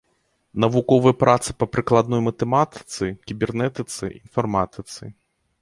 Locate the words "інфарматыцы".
4.23-5.03